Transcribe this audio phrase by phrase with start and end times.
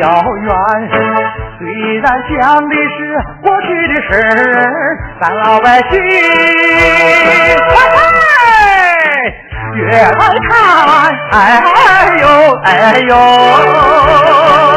[0.00, 0.06] 遥
[0.42, 0.48] 远，
[1.58, 1.60] 虽
[1.98, 2.98] 然讲的是
[3.42, 4.24] 过去的事儿，
[5.20, 5.92] 咱老百姓
[9.74, 10.52] 越来看，
[11.32, 11.36] 哎
[12.18, 12.24] 呦
[12.64, 12.68] 哎
[13.08, 14.69] 呦。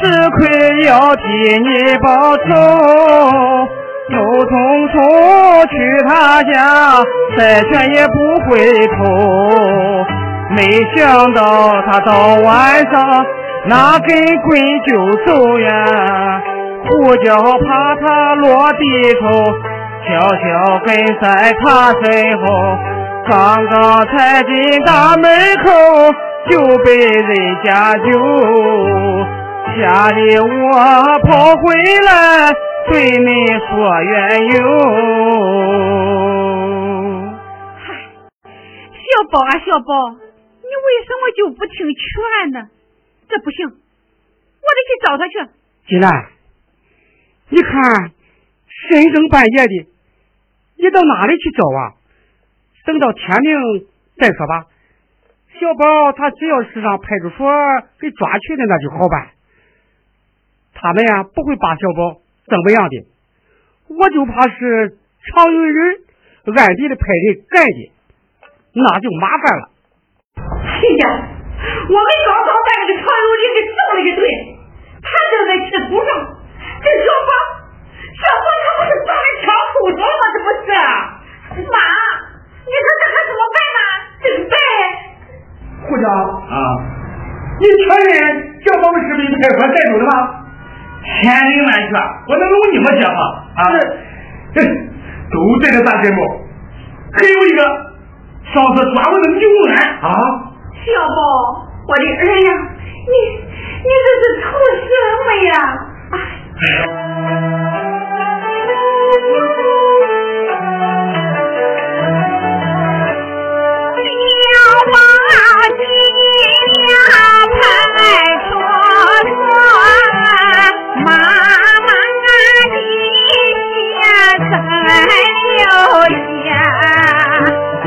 [0.00, 1.22] 吃亏，要替
[1.58, 1.68] 你
[2.02, 2.44] 报仇。
[4.10, 4.52] 又匆
[4.92, 4.94] 匆
[5.66, 5.74] 去
[6.06, 7.02] 他家，
[7.36, 8.14] 再劝也不
[8.46, 8.52] 回
[8.88, 8.96] 头。
[10.50, 10.58] 没
[10.94, 11.40] 想到
[11.86, 12.52] 他到晚
[12.92, 13.26] 上，
[13.66, 14.90] 拿根棍就
[15.24, 16.42] 走呀。
[16.86, 18.84] 胡椒怕他落地
[19.20, 19.24] 头，
[20.06, 20.44] 悄悄
[20.84, 22.44] 跟在他身后。
[23.26, 24.52] 刚刚踩进
[24.84, 25.30] 大门
[25.64, 25.72] 口，
[26.50, 28.04] 就被人家救，
[29.76, 31.74] 吓得我跑回
[32.06, 32.52] 来。
[32.86, 34.56] 对你说缘由。
[37.74, 37.86] 嗨，
[38.44, 42.68] 小宝啊小宝，你为什么就不听劝呢？
[43.28, 45.34] 这不行，我得去找他去。
[45.88, 46.26] 金兰，
[47.48, 48.12] 你看
[48.68, 49.86] 深更半夜的，
[50.76, 51.94] 你到哪里去找啊？
[52.86, 53.86] 等到天明
[54.18, 54.66] 再说吧。
[55.58, 57.46] 小宝他只要是让派出所
[57.98, 59.30] 给抓去的，那就好办。
[60.74, 62.20] 他们呀不会把小宝。
[62.46, 63.06] 怎么样的？
[63.88, 64.96] 我就怕是
[65.28, 66.00] 常有人
[66.56, 67.92] 暗地里派人干的，
[68.72, 69.62] 那就麻烦了。
[70.36, 71.04] 哎呀，
[71.88, 74.24] 我们刚刚把那个常有人给揍了一顿，
[75.00, 76.08] 他正在吃土上。
[76.84, 77.32] 这小宝，
[78.12, 80.22] 小宝他不是撞了枪受伤吗？
[80.32, 80.68] 这不是？
[81.64, 81.80] 妈，
[82.60, 83.80] 你说这可怎么办呢？
[84.20, 84.56] 怎么办。
[85.80, 86.04] 胡家
[86.52, 86.56] 啊，
[87.60, 88.12] 你确认
[88.60, 90.43] 小宝是被派出所带走的吗？
[91.24, 91.96] 千真万确，
[92.28, 93.20] 我能有你们讲吗？
[93.56, 93.64] 啊，
[94.54, 96.16] 这都这个大节目，
[97.14, 97.64] 还有一个
[98.52, 100.04] 上次抓我的牛安啊！
[100.84, 102.52] 小宝，我的儿呀，
[103.08, 103.12] 你
[103.80, 104.44] 你这是图
[104.84, 104.92] 什
[105.24, 105.50] 么呀？
[106.60, 106.68] 小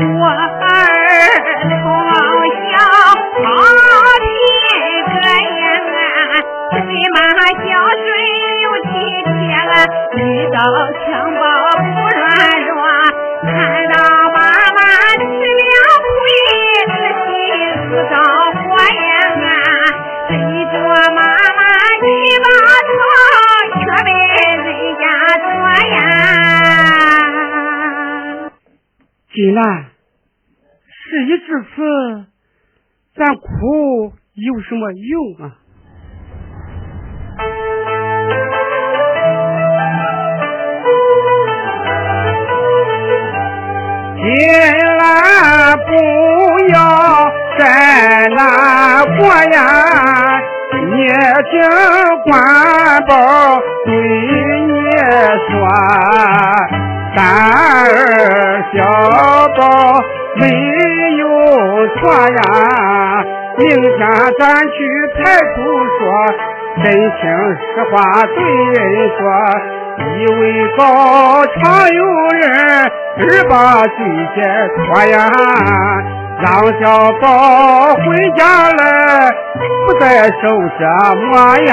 [0.00, 0.30] 我儿
[1.58, 1.82] 从
[2.70, 2.78] 小
[3.34, 3.46] 好
[4.22, 4.30] 听
[5.10, 5.66] 歌呀
[6.70, 6.78] 对
[7.10, 7.18] 妈
[7.50, 8.06] 孝顺
[8.62, 8.94] 又体
[9.26, 9.34] 贴
[10.22, 10.22] 遇
[10.52, 10.56] 到
[11.02, 11.02] 强
[11.34, 11.42] 抱
[11.82, 12.22] 不软
[12.68, 12.70] 弱
[13.42, 13.50] 看
[13.88, 13.94] 到
[14.30, 14.38] 妈
[14.70, 14.78] 妈
[15.18, 15.26] 吃
[15.58, 15.72] 了
[16.06, 16.14] 亏
[16.86, 16.94] 自
[17.26, 17.28] 己
[17.88, 18.14] 自找
[18.54, 18.56] 火
[18.94, 19.02] 呀
[19.34, 19.50] 啊
[20.28, 20.30] 对
[20.66, 20.74] 着
[21.10, 21.60] 妈妈
[22.06, 22.08] 一
[22.38, 22.46] 把
[22.86, 22.94] 葱
[23.80, 24.06] 却被
[24.62, 25.02] 人家
[25.42, 25.50] 夺
[25.90, 25.98] 呀
[27.06, 28.46] 啊
[29.34, 29.36] 既
[31.18, 31.82] 事已至此，
[33.16, 35.58] 咱哭有什么用啊？
[44.20, 44.26] 进
[44.98, 45.90] 来不
[46.72, 46.76] 要
[47.58, 47.62] 在
[48.36, 49.20] 那过
[49.52, 50.40] 呀，
[50.72, 50.86] 你
[51.50, 51.52] 听
[52.24, 52.30] 官
[53.08, 53.12] 保
[53.84, 53.88] 对
[54.66, 54.72] 你
[55.48, 55.50] 说，
[57.16, 57.86] 三儿
[58.72, 58.76] 小
[59.56, 59.60] 宝
[60.38, 60.44] 没
[61.16, 61.22] 有
[61.96, 62.38] 错呀，
[63.58, 63.98] 明天
[64.38, 64.76] 咱去
[65.16, 65.54] 派出
[65.98, 66.00] 所，
[66.84, 67.20] 真情
[67.56, 67.94] 实话
[68.34, 68.78] 对人
[69.18, 69.20] 说。
[69.98, 70.40] 一位
[70.76, 71.58] 高常
[71.92, 72.00] 有
[72.38, 72.42] 人，
[73.18, 73.52] 二把
[73.82, 73.96] 罪
[74.34, 74.38] 解
[74.76, 75.16] 脱呀，
[76.40, 76.46] 让
[76.80, 76.82] 小
[77.20, 77.26] 宝
[77.94, 78.00] 回
[78.36, 78.80] 家来，
[79.86, 80.02] 不再
[80.40, 80.46] 受
[80.78, 80.80] 折
[81.20, 81.26] 磨
[81.66, 81.70] 呀。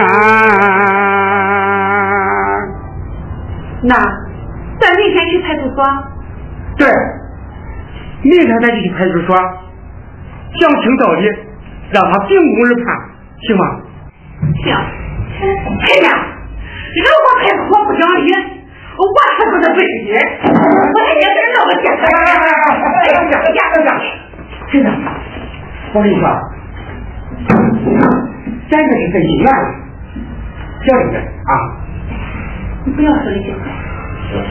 [3.84, 3.94] 那
[4.80, 5.78] 咱明天去派出所？
[6.78, 6.88] 对，
[8.26, 9.38] 明天咱就去派出所，
[10.58, 11.30] 讲清道理，
[11.94, 12.86] 让他秉公而判，
[13.46, 13.64] 行吗？
[14.64, 14.74] 行。
[14.74, 16.10] 哎呀！
[16.96, 18.34] 人我开口不讲理，
[18.98, 19.04] 我
[19.38, 20.10] 才不是笨鸡，
[20.50, 22.04] 我还也是那么简单。
[22.10, 22.18] 哎
[23.14, 23.90] 呀，呀呀呀！
[24.72, 24.90] 真的，
[25.94, 26.26] 我跟你说，
[28.72, 29.48] 咱这是在医院，
[30.82, 31.52] 小一点啊。
[32.86, 33.60] 你不要说这些话。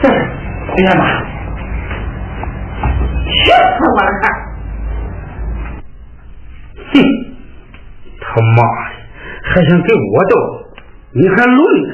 [0.01, 1.34] 是，哎呀妈！
[3.25, 4.09] 气死我了！
[6.93, 6.95] 哼，
[8.21, 8.23] 他
[8.55, 8.67] 妈的，
[9.43, 10.33] 还想跟我斗？
[11.11, 11.57] 你还论
[11.87, 11.93] 呢？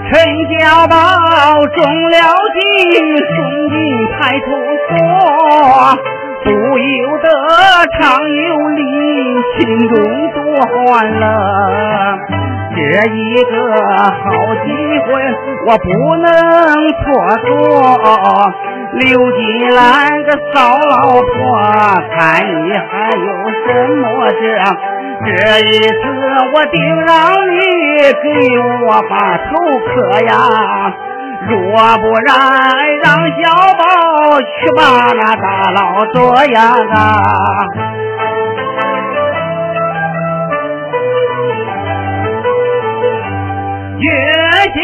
[0.07, 0.13] 陈
[0.57, 0.95] 家宝
[1.67, 1.77] 中
[2.09, 2.15] 了
[2.53, 2.57] 计，
[3.35, 3.35] 送
[3.69, 3.75] 进
[4.11, 4.45] 派出
[4.87, 4.93] 所，
[6.43, 6.47] 不
[6.77, 7.27] 由得
[7.99, 8.81] 常有理，
[9.59, 9.59] 心
[9.89, 9.93] 中
[10.61, 11.23] 欢乐。
[12.75, 12.79] 这
[13.09, 14.21] 一个好
[14.65, 14.67] 机
[15.05, 15.07] 会，
[15.65, 15.85] 我不
[16.17, 16.27] 能
[16.99, 17.03] 错
[17.47, 17.49] 过。
[18.93, 19.41] 刘金
[19.75, 19.77] 兰
[20.23, 20.55] 个骚
[20.89, 21.33] 老婆，
[22.11, 22.15] 看
[22.63, 23.27] 你还有
[23.65, 23.65] 什
[23.95, 24.43] 么这？
[25.25, 25.29] 这
[25.59, 25.93] 一次
[26.53, 27.09] 我定让
[27.49, 27.57] 你
[28.21, 28.25] 给
[28.85, 29.47] 我把头
[29.87, 29.89] 磕
[30.27, 30.31] 呀！
[31.47, 31.53] 若
[31.97, 32.29] 不然，
[33.03, 33.05] 让
[33.41, 33.43] 小
[33.77, 33.81] 宝
[34.41, 34.81] 去把
[35.13, 35.79] 那大老
[36.13, 36.13] 捉
[36.45, 36.59] 呀！
[36.93, 36.97] 啊
[44.05, 44.11] 越
[44.75, 44.83] 想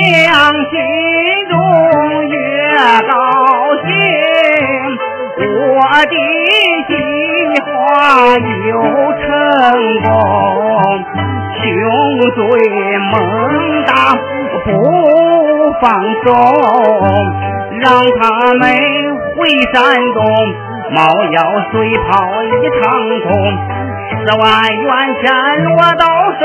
[0.71, 0.73] 心
[1.49, 1.53] 中
[2.27, 2.33] 越
[3.07, 3.13] 高
[3.85, 3.87] 兴。
[5.37, 5.45] 我
[6.09, 6.15] 的
[6.87, 6.91] 计
[7.61, 7.69] 划
[8.67, 8.69] 有
[9.21, 9.23] 成
[10.01, 10.09] 功，
[11.57, 11.61] 穷
[12.35, 12.39] 追
[13.11, 13.13] 猛
[13.85, 13.89] 打
[14.63, 14.65] 不
[15.79, 15.83] 放
[16.23, 16.27] 松，
[17.79, 17.83] 让
[18.19, 18.21] 他
[18.55, 18.61] 们
[19.35, 19.39] 回
[19.71, 19.79] 山
[20.13, 20.19] 东，
[20.95, 20.97] 猫
[21.31, 21.37] 腰
[21.71, 21.73] 水
[22.09, 22.09] 泡
[22.43, 22.45] 一
[22.81, 22.83] 场
[23.21, 23.29] 空，
[24.11, 24.89] 十万元
[25.21, 25.23] 钱
[25.63, 26.03] 落到
[26.39, 26.43] 手，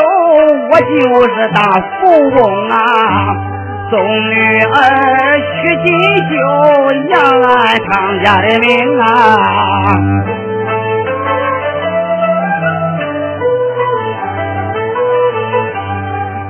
[0.71, 0.89] 我就
[1.29, 1.59] 是大
[2.01, 2.01] 富
[2.31, 2.39] 翁
[2.71, 2.75] 啊！
[3.91, 4.75] 送女儿
[5.39, 5.87] 去锦
[6.29, 6.35] 绣，
[7.11, 7.51] 扬俺
[7.85, 7.91] 常
[8.25, 8.67] 家的名
[8.99, 9.05] 啊！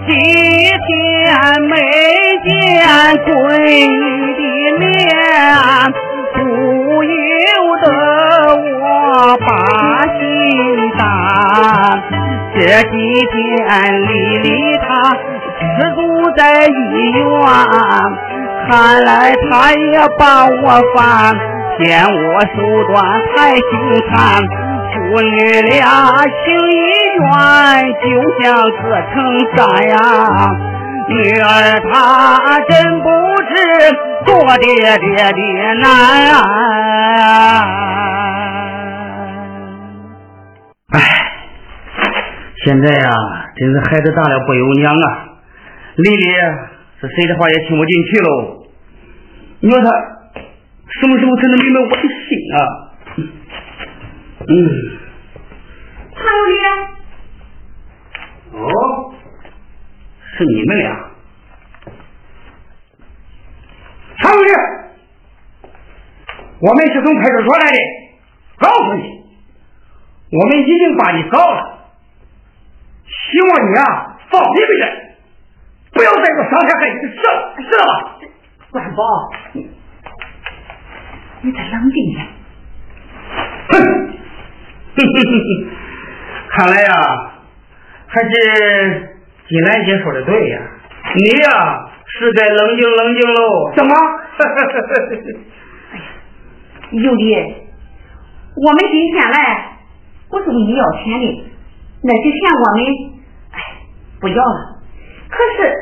[0.06, 0.88] 今天
[1.68, 1.74] 没
[2.44, 2.48] 见
[3.26, 3.28] 闺
[3.84, 4.00] 女
[4.32, 4.40] 的
[4.78, 4.86] 脸，
[6.32, 6.38] 不
[7.02, 7.10] 由
[7.82, 7.84] 得
[8.80, 8.84] 我
[9.38, 9.46] 把
[10.18, 10.20] 心
[10.96, 11.04] 担。
[12.54, 12.94] 这几
[13.32, 13.36] 天
[14.02, 14.48] 丽丽
[14.78, 14.86] 她。
[15.58, 15.98] 吃住
[16.36, 16.68] 在医
[17.16, 17.24] 院，
[18.68, 18.70] 看
[19.04, 19.10] 来
[19.48, 19.84] 她也
[20.18, 21.00] 把我烦，
[21.78, 22.54] 嫌我手
[22.88, 22.94] 段
[23.34, 23.64] 太凶
[24.10, 24.14] 残，
[24.92, 25.80] 父女俩
[26.44, 26.78] 情意
[27.18, 27.26] 愿
[28.02, 28.04] 就
[28.42, 28.44] 像
[28.82, 29.14] 隔成
[29.56, 29.94] 山呀。
[31.08, 31.44] 女儿
[31.90, 31.94] 她
[32.68, 33.06] 真不
[33.48, 33.54] 知
[34.26, 34.64] 做爹
[34.98, 35.40] 爹的
[35.80, 35.86] 难！
[40.96, 41.00] 哎，
[42.64, 43.10] 现在呀，
[43.56, 45.28] 真是孩子大了不由娘啊。
[45.96, 46.24] 丽丽，
[47.00, 48.66] 这谁的话也听不进去喽？
[49.60, 49.90] 你说他
[51.00, 52.08] 什么时候才能明白我的心
[52.56, 52.58] 啊？
[54.48, 54.52] 嗯。
[56.14, 56.52] 常有理。
[58.52, 59.14] 哦，
[60.36, 61.10] 是你们俩。
[64.18, 64.48] 常有理，
[66.60, 67.78] 我们是从派出所来的，
[68.58, 69.15] 告诉你，
[70.30, 71.88] 我们已经把你告了，
[73.06, 75.02] 希望你啊放一个人。
[75.92, 77.90] 不要再做伤天害理的事了，知道吧？
[78.72, 79.02] 万宝，
[81.40, 82.26] 你再冷静点。
[83.68, 83.72] 哼，
[84.94, 85.48] 哼哼哼哼，
[86.50, 86.90] 看来呀，
[88.08, 88.28] 还是
[89.48, 90.60] 金兰姐说的对呀，
[91.14, 93.72] 你呀是该冷静冷静喽。
[93.74, 93.94] 怎么？
[95.92, 96.04] 哎呀，
[96.90, 97.34] 有理，
[98.56, 99.75] 我们今天来
[100.28, 101.44] 不是问你要钱的，
[102.02, 102.84] 那些钱我们
[103.52, 103.58] 哎
[104.20, 104.80] 不要了。
[105.28, 105.72] 可是，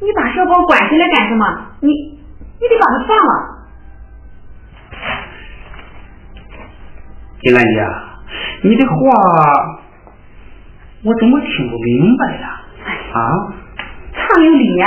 [0.00, 1.44] 你把小宝关起来干什么？
[1.80, 3.30] 你，你得把他放了。
[7.40, 7.86] 金兰姐，
[8.62, 8.94] 你的话
[11.02, 12.60] 我怎么听不明白呀？
[13.12, 13.18] 啊？
[14.14, 14.86] 唱有理呀！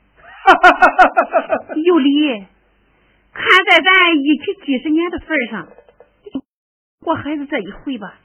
[1.83, 2.45] 有理，
[3.33, 5.67] 看在咱一起几十年的份上，
[7.05, 8.15] 我还是这一回吧。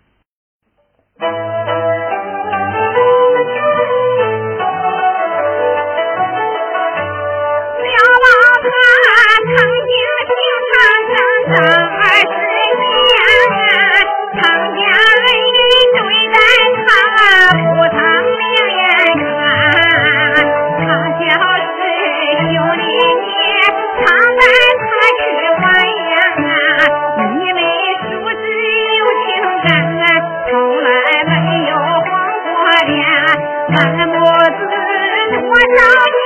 [35.56, 35.80] 多少
[36.12, 36.20] 年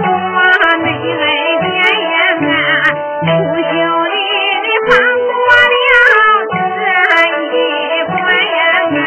[0.00, 0.08] 过
[0.84, 1.22] 没来
[1.60, 1.68] 见
[2.48, 2.50] 呀，
[3.20, 3.28] 不
[3.60, 3.68] 求
[4.08, 4.16] 你
[4.88, 4.90] 放
[5.28, 5.36] 过
[5.74, 5.84] 了
[6.50, 6.56] 这
[7.52, 7.54] 一
[8.08, 8.12] 回
[8.96, 8.98] 呀。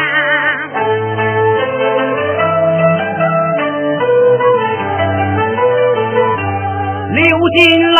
[7.10, 7.18] 刘
[7.56, 7.58] 金
[7.90, 7.98] 兰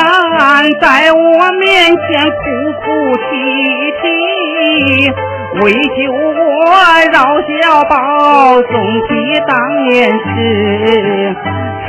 [0.81, 1.19] 在我
[1.59, 2.38] 面前哭
[2.85, 2.87] 哭
[3.17, 3.27] 啼
[4.00, 4.07] 啼。
[5.55, 6.37] 为救我
[7.11, 7.97] 饶小宝，
[8.61, 8.73] 纵
[9.09, 9.09] 起
[9.47, 9.52] 当
[9.88, 10.26] 年事。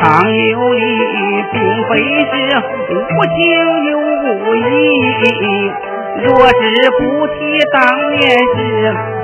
[0.01, 0.82] 常有理，
[1.51, 1.92] 并非
[2.24, 2.34] 是
[2.96, 3.36] 无情
[3.86, 4.60] 又无义。
[6.24, 6.51] 若是
[6.98, 7.36] 不提
[7.74, 7.78] 当
[8.12, 8.20] 年
[8.56, 8.58] 事，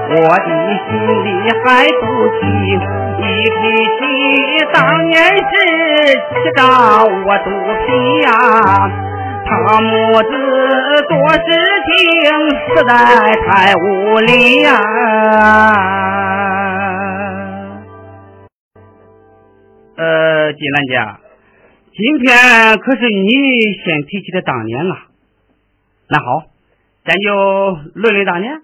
[0.10, 0.50] 我的
[0.90, 0.92] 心
[1.24, 1.28] 里
[1.64, 1.64] 还
[2.02, 2.04] 不
[2.40, 2.44] 急。
[3.18, 3.60] 一提
[3.96, 4.02] 起
[4.74, 4.78] 当
[5.08, 5.44] 年事，
[6.30, 6.60] 气到
[7.06, 7.48] 我肚
[7.86, 7.86] 皮
[8.24, 8.28] 呀！
[9.48, 9.88] 他母
[10.24, 10.30] 子
[11.08, 11.40] 做事
[11.86, 11.94] 情
[12.68, 12.92] 实在
[13.46, 14.70] 太无理呀！
[19.98, 20.98] 呃，金兰姐，
[21.94, 22.26] 今天
[22.80, 23.30] 可是你
[23.84, 25.06] 先提起的当年啊。
[26.10, 26.46] 那好，
[27.06, 28.62] 咱就论论当年。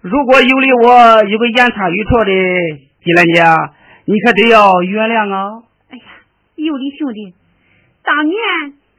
[0.00, 2.32] 如果有理我有个言差语错的，
[3.04, 3.44] 金兰姐，
[4.04, 5.62] 你可得要原谅啊。
[5.90, 6.04] 哎呀，
[6.56, 7.34] 有理兄弟，
[8.02, 8.36] 当年。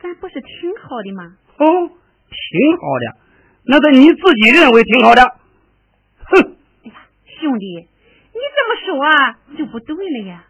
[0.07, 1.33] 咱不是挺好的吗？
[1.57, 1.65] 哦，
[2.31, 3.17] 挺好的，
[3.65, 5.21] 那是你自己认为挺好的。
[6.23, 6.55] 哼！
[6.85, 6.93] 哎呀，
[7.41, 10.45] 兄弟，你这么说啊，就不对了呀。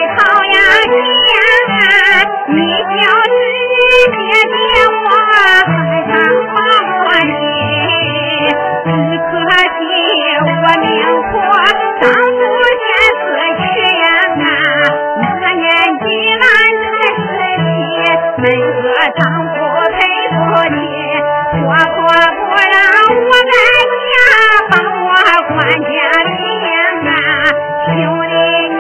[2.46, 3.34] 你就是
[4.14, 4.16] 爹
[4.54, 4.54] 爹，
[4.86, 4.94] 我
[8.84, 8.92] 只可
[9.78, 9.80] 惜
[10.44, 10.44] 我
[10.80, 10.86] 命
[11.30, 11.32] 苦，
[12.00, 12.38] 当初
[12.80, 12.84] 先
[13.18, 13.24] 是
[13.56, 13.64] 去
[14.02, 14.06] 呀，
[15.16, 15.22] 我
[15.56, 15.64] 年
[16.00, 16.04] 纪
[16.36, 16.44] 难
[16.82, 16.84] 才
[17.16, 17.22] 十
[17.64, 17.64] 七，
[18.42, 18.84] 没个
[19.16, 19.56] 丈夫
[19.90, 19.96] 陪
[20.28, 20.36] 不
[20.68, 20.76] 起，
[21.62, 21.96] 婆婆
[22.44, 22.76] 不让
[23.16, 23.52] 我在
[24.04, 24.12] 家
[24.68, 25.08] 把我
[25.48, 25.88] 管家
[26.36, 26.38] 庭
[27.08, 27.08] 啊，
[27.86, 27.88] 兄
[28.28, 28.32] 弟
[28.68, 28.76] 你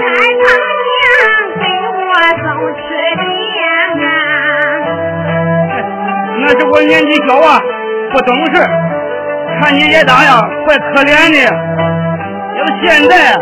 [0.00, 0.04] 还
[0.40, 0.44] 常
[0.88, 1.04] 想
[1.60, 1.62] 给
[1.92, 2.00] 我
[2.42, 2.80] 送吃
[3.16, 3.20] 的
[4.06, 4.08] 啊？
[6.40, 7.60] 那是我年纪小啊，
[8.12, 8.56] 不懂事。
[9.60, 11.38] 看你也当呀，怪可怜的。
[12.56, 13.34] 要现在，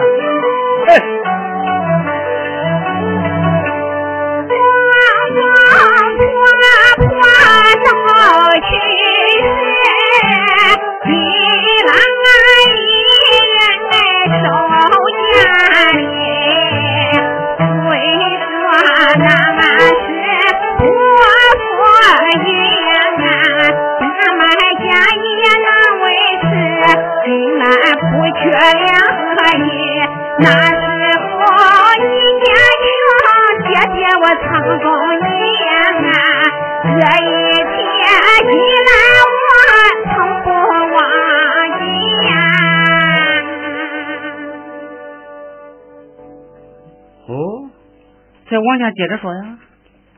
[48.74, 49.58] 哦，再往下接着说呀。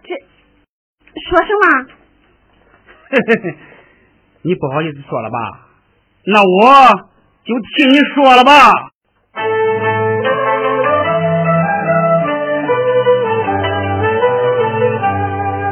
[0.03, 0.09] 这
[1.29, 1.87] 说什么？
[3.11, 3.57] 嘿嘿嘿，
[4.43, 5.37] 你不好意思说了吧？
[6.25, 7.11] 那我
[7.45, 8.53] 就替你说了吧。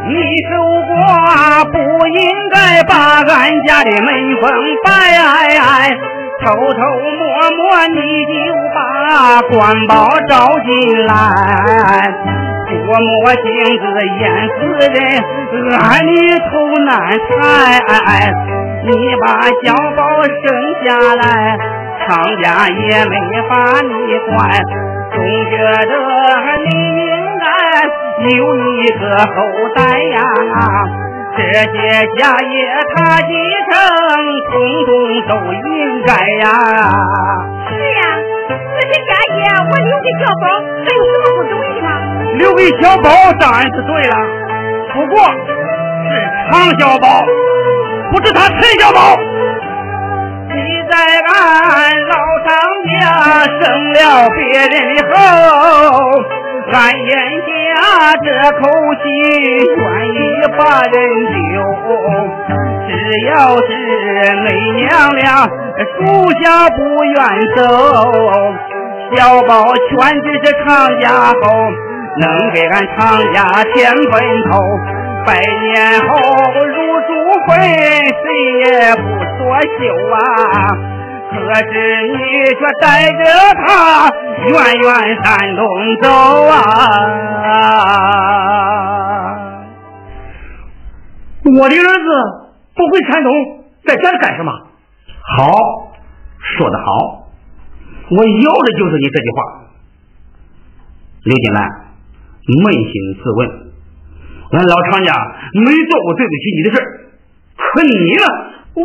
[0.06, 0.12] 你
[0.48, 0.56] 守
[0.92, 4.42] 寡不应该把俺家的门封
[4.84, 4.92] 摆，
[6.44, 6.80] 偷偷
[7.18, 7.22] 摸
[7.56, 8.34] 摸你就
[8.74, 9.52] 把官
[9.88, 9.92] 宝
[10.28, 10.68] 招进
[11.06, 11.12] 来，
[12.84, 13.42] 多么性
[13.80, 13.84] 子
[14.20, 14.54] 淹死
[14.92, 14.96] 人，
[15.78, 16.12] 俺里
[16.50, 16.52] 头
[16.84, 16.92] 难
[17.30, 17.32] 猜。
[18.84, 19.24] 你把
[19.62, 20.32] 小宝生
[20.84, 20.86] 下
[21.16, 21.24] 来，
[22.06, 22.06] 厂
[22.42, 23.16] 家也没
[23.48, 23.90] 把你
[24.28, 24.36] 管，
[25.14, 25.16] 总
[25.50, 25.54] 觉
[25.86, 25.92] 得
[26.66, 26.68] 你
[27.00, 27.02] 应
[27.40, 27.44] 该。
[28.16, 29.34] 有一个后
[29.74, 29.80] 代
[30.14, 30.22] 呀，
[31.36, 31.74] 这些
[32.16, 32.54] 家业
[32.94, 33.32] 他继
[33.70, 33.74] 承，
[34.50, 34.52] 通
[34.86, 34.88] 通
[35.28, 35.68] 都应
[36.06, 36.08] 该
[36.40, 36.44] 呀。
[37.68, 38.00] 是呀，
[38.48, 38.50] 这
[38.86, 40.44] 些家业我留给小宝，
[40.84, 41.88] 还有什么不对的吗？
[42.38, 43.10] 留给小宝
[43.40, 44.16] 当然是对了，
[44.92, 45.24] 不过
[46.08, 46.10] 是
[46.50, 47.24] 常小宝，
[48.12, 49.16] 不是他陈小宝。
[50.48, 50.54] 你
[50.90, 50.94] 在
[51.26, 51.34] 俺
[52.08, 52.14] 老
[52.44, 52.50] 张
[52.92, 53.02] 家
[53.60, 53.62] 生
[53.92, 53.98] 了
[54.30, 55.14] 别人的后。
[56.72, 57.12] 俺眼
[57.46, 57.48] 下
[58.24, 58.26] 这
[58.58, 58.62] 口
[58.96, 59.04] 气，
[59.76, 60.18] 愿意
[60.58, 60.94] 把人
[61.30, 61.38] 丢。
[62.88, 62.90] 只
[63.28, 63.68] 要是
[64.32, 64.82] 恁娘
[65.14, 65.22] 俩
[65.76, 65.96] 属
[66.42, 67.14] 下不愿
[67.54, 67.60] 走，
[69.14, 69.92] 小宝全
[70.22, 70.66] 只是常
[71.00, 71.06] 家
[71.42, 71.42] 后，
[72.20, 73.42] 能给俺常家
[73.74, 74.12] 添坟
[74.50, 74.58] 头。
[75.26, 76.08] 百年后
[76.66, 77.10] 入祖
[77.46, 78.24] 坟，谁
[78.60, 79.02] 也不
[79.38, 79.78] 作秀
[80.14, 80.16] 啊。
[81.30, 81.72] 可是
[82.08, 82.16] 你
[82.58, 83.18] 却带着
[83.64, 83.64] 他
[84.46, 84.88] 远远
[85.22, 85.24] 山
[85.56, 85.60] 东
[86.00, 86.06] 走
[86.46, 86.54] 啊！
[91.44, 92.08] 我的儿子
[92.74, 93.32] 不回山东，
[93.84, 94.52] 在这干什么？
[95.36, 95.46] 好，
[96.38, 96.84] 说得好，
[98.10, 99.42] 我要的就是你这句话。
[101.24, 101.83] 刘金兰，
[102.46, 103.48] 扪心自问，
[104.52, 105.12] 俺老常家
[105.54, 106.76] 没做过对不起你的事
[107.56, 108.22] 可你呢？
[108.74, 108.78] 我。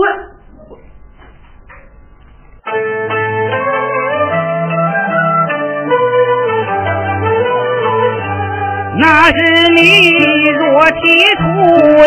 [9.02, 9.38] 那是
[9.76, 10.12] 你
[10.52, 11.00] 若提
[11.36, 11.42] 出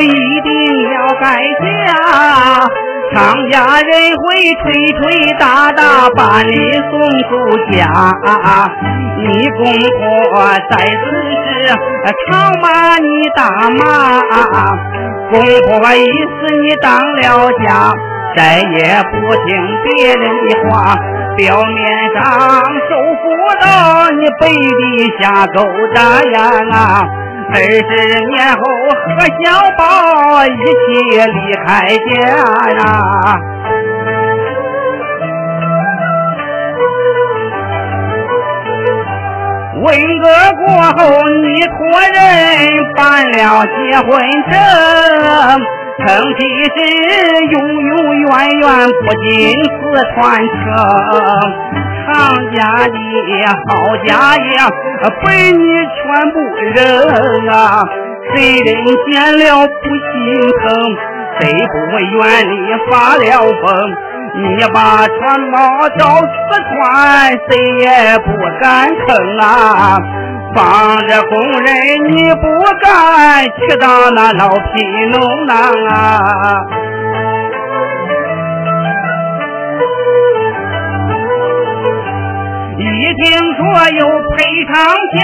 [0.02, 0.06] 一
[0.42, 0.50] 定
[0.92, 1.24] 要改
[1.86, 1.88] 嫁，
[3.14, 3.16] 常
[3.50, 4.22] 家人会
[4.60, 4.62] 吹
[4.98, 5.00] 吹
[5.38, 6.50] 打打把你
[6.90, 6.90] 送
[7.28, 7.30] 出
[7.72, 7.80] 家。
[9.18, 9.24] 你
[9.56, 9.60] 公
[9.98, 10.00] 婆
[10.70, 11.02] 在此
[11.44, 11.46] 时
[12.30, 12.66] 常骂
[12.98, 13.80] 你大妈，
[15.30, 17.20] 公婆一死你当了
[17.64, 17.92] 家，
[18.36, 19.46] 再也不听
[19.84, 20.96] 别人的话。
[21.34, 21.74] 表面
[22.14, 22.20] 上
[22.60, 22.90] 受
[23.22, 23.22] 妇
[23.58, 23.64] 道，
[24.10, 24.82] 你背地
[25.18, 25.56] 下勾
[25.94, 26.38] 搭呀！
[27.54, 27.90] 二十
[28.30, 29.44] 年后和小
[29.78, 29.80] 宝
[30.44, 32.12] 一起离开家
[32.70, 32.80] 呀！
[39.82, 39.90] 文
[40.22, 40.24] 革
[40.64, 40.66] 过
[40.96, 41.00] 后，
[41.42, 42.16] 你托人
[42.96, 43.00] 办
[43.32, 44.08] 了结婚
[44.50, 44.54] 证。
[45.98, 46.06] 称
[46.38, 46.76] 其是
[47.52, 48.64] 永永远远
[49.02, 49.28] 不进
[49.68, 49.80] 四
[50.14, 50.72] 川城，
[52.06, 52.10] 常
[52.50, 52.96] 家的
[53.68, 53.70] 好
[54.06, 54.42] 家业
[55.22, 55.62] 被你
[55.94, 56.00] 全
[56.32, 56.34] 部
[56.74, 56.76] 扔
[57.48, 57.54] 啊！
[58.34, 58.66] 谁人
[59.10, 59.70] 见了不
[60.08, 60.12] 心
[60.58, 60.62] 疼？
[61.38, 61.74] 谁不
[62.16, 62.56] 愿意
[62.90, 63.22] 发了
[63.60, 63.66] 疯？
[64.34, 66.26] 你把船锚到四
[66.70, 68.26] 川，谁也不
[68.60, 69.98] 敢吭啊！
[70.54, 71.68] 帮着工人，
[72.08, 72.42] 你不
[72.82, 74.72] 敢去当那老皮
[75.10, 76.64] 农啊！
[82.78, 82.84] 一
[83.22, 83.22] 听
[83.56, 83.60] 说
[83.98, 84.36] 有赔
[84.72, 84.72] 偿
[85.12, 85.20] 钱，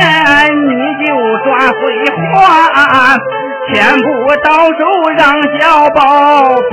[0.69, 0.73] 你
[1.05, 1.07] 就
[1.45, 1.81] 转回
[2.35, 2.37] 还，
[3.73, 4.07] 全部
[4.45, 4.81] 到手
[5.17, 5.21] 让
[5.59, 6.01] 小宝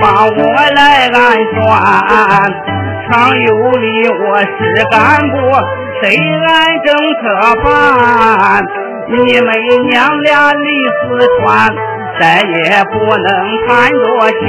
[0.01, 0.43] 帮我
[0.75, 1.15] 来安
[1.53, 1.61] 算。
[3.07, 4.49] 常有理，我是
[4.89, 4.95] 干
[5.29, 5.35] 部。
[6.01, 6.03] 谁
[6.47, 6.49] 按
[6.83, 6.87] 政
[7.21, 7.23] 策
[7.63, 8.63] 办？
[9.07, 9.47] 你们
[9.87, 10.99] 娘俩离四
[11.39, 11.43] 川，
[12.19, 13.27] 再也不能
[13.67, 14.03] 谈着
[14.41, 14.43] 钱。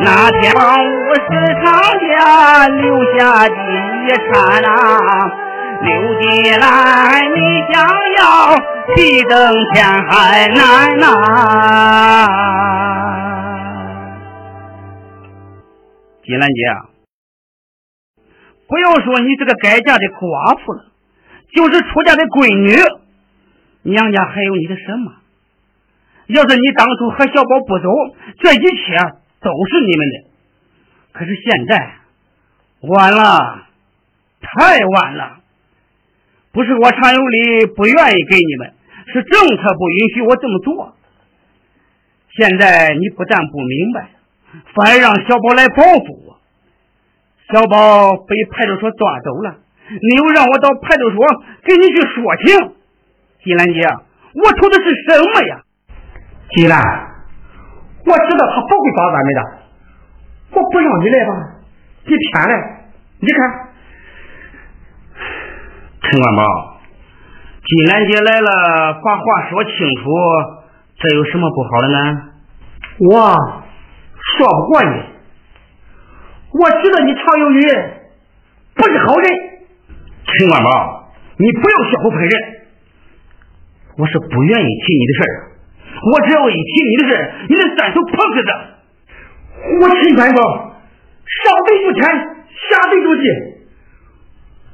[0.00, 1.24] 那天上午是
[1.64, 1.64] 常
[2.02, 2.84] 家留
[3.16, 4.34] 下的遗产
[4.64, 4.68] 啊！
[5.82, 6.66] 刘金兰，
[7.34, 7.40] 你
[7.72, 7.74] 想
[8.18, 8.56] 要
[8.94, 9.34] 地挣
[9.74, 9.74] 钱
[10.08, 11.06] 还难呐！
[16.24, 16.60] 金兰姐。
[18.68, 20.86] 不要说你这个改嫁的寡妇了，
[21.54, 22.76] 就是出嫁的闺女，
[23.82, 25.12] 娘家还有你的什么？
[26.26, 27.88] 要是你当初和小宝不走，
[28.40, 28.96] 这一切
[29.40, 30.24] 都是你们的。
[31.12, 31.94] 可是现在
[32.80, 33.66] 晚了，
[34.40, 35.38] 太晚了。
[36.56, 38.72] 不是我常有理不愿意给你们，
[39.12, 40.96] 是政策不允许我这么做。
[42.32, 44.08] 现在你不但不明白，
[44.72, 46.40] 反而让小宝来报复我。
[47.52, 49.56] 小宝被派出所抓走了，
[49.90, 51.26] 你又让我到派出所
[51.62, 52.72] 给你去说情。
[53.44, 55.60] 金兰姐，我图的是什么呀？
[56.56, 59.42] 金兰，我知道他不会帮咱们的，
[60.52, 61.32] 我不让你来吧，
[62.06, 62.88] 你偏来，
[63.20, 63.65] 你看，
[66.08, 66.78] 陈官宝，
[67.66, 70.04] 金兰姐来了，把话说清楚，
[70.98, 72.22] 这有什么不好的呢？
[73.10, 73.34] 我
[74.38, 75.02] 说不过你，
[76.52, 77.60] 我知道你常有余，
[78.76, 79.26] 不是好人。
[80.26, 82.32] 陈官宝，你不要血口喷人，
[83.98, 85.32] 我是不愿意提你的事儿。
[86.12, 88.52] 我只要一提你的事，你得三头碰死的。
[89.80, 90.40] 我陈官宝，
[91.42, 93.55] 上对不天，下对不地，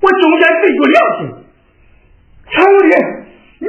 [0.02, 1.30] 我中间最有良心。
[2.50, 2.90] 常有余，
[3.60, 3.66] 你，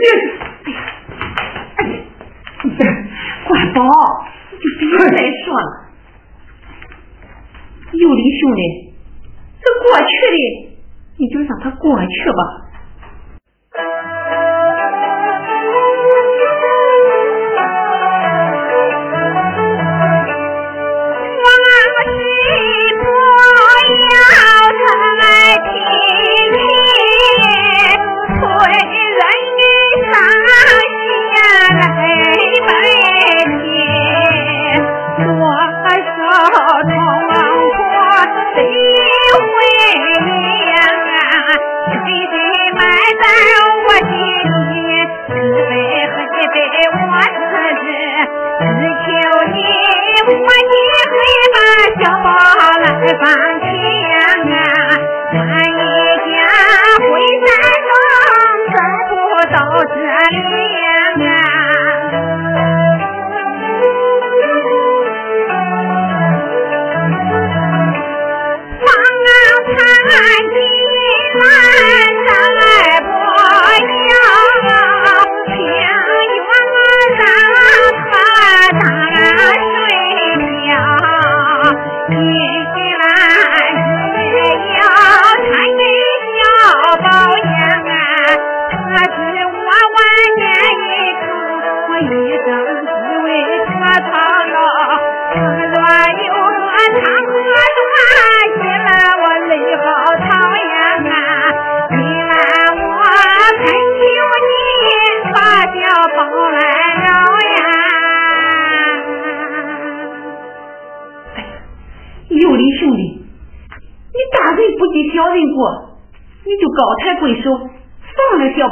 [1.75, 2.85] 哎呀，
[3.47, 3.79] 官宝，
[4.51, 5.15] 就别再
[5.45, 5.65] 说了。
[7.91, 8.93] 有理兄弟，
[9.61, 10.37] 这过去的，
[11.17, 12.62] 你就让它过去吧。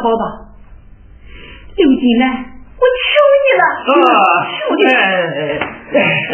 [0.01, 0.23] 宝宝，
[1.77, 3.09] 刘金兰，我求
[3.43, 4.81] 你了，求你！
[4.89, 4.95] 哎
[5.93, 5.97] 哎
[6.31, 6.33] 哎，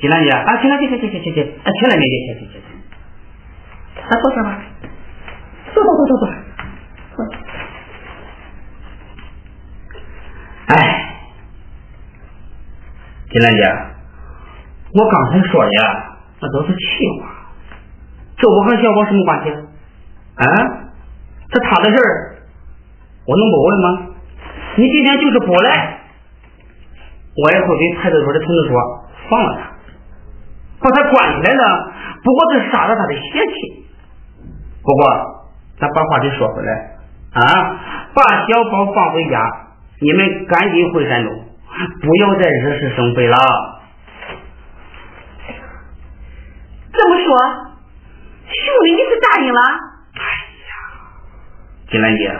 [0.00, 2.64] 金兰姐，啊，金兰姐，去去去去去，啊，金兰姐，去去去去，
[4.00, 4.58] 啊，坐这吧，
[5.74, 6.18] 坐坐坐坐
[7.16, 7.18] 坐。
[10.68, 10.74] 哎，
[13.30, 13.62] 金兰姐，
[14.94, 16.80] 我刚才说的呀，那都是气
[17.20, 17.28] 话，
[18.38, 19.50] 这不和小宝什么关系？
[20.36, 20.44] 啊？
[21.50, 22.36] 这他的事儿，
[23.26, 24.06] 我能不问吗？
[24.76, 26.00] 你今天就是不来，
[27.36, 29.62] 我也会给派出所的同志说放了他，
[30.80, 31.62] 把他关起来呢，
[32.22, 33.86] 不过是杀了他的邪气。
[34.82, 35.44] 不过
[35.78, 36.98] 咱把话题说回来
[37.32, 37.42] 啊，
[38.14, 39.42] 把小宝放回家，
[40.00, 41.34] 你们赶紧回山东，
[42.00, 43.36] 不要再惹是生非了。
[46.92, 47.36] 这么说，
[48.46, 49.89] 兄弟你是答应了？
[51.90, 52.30] 金兰姐，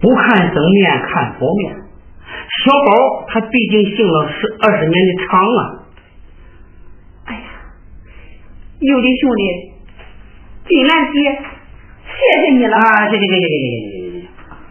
[0.00, 5.60] 不看僧面看佛面，小宝他毕竟行了十二十年的长啊。
[7.26, 7.40] 哎呀，
[8.78, 9.42] 有的兄弟，
[10.68, 11.18] 金兰姐，
[12.06, 12.76] 谢谢你了。
[12.76, 13.66] 啊，谢谢谢谢谢谢
[14.10, 14.28] 谢谢，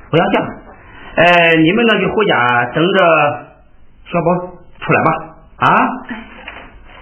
[0.09, 0.45] 不要讲。
[1.15, 2.97] 呃，你们呢就回家等着
[4.05, 5.11] 小宝出来吧。
[5.57, 5.67] 啊。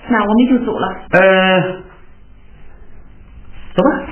[0.09, 0.87] 那我们就走了。
[1.11, 1.61] 呃，
[3.75, 4.06] 走吧。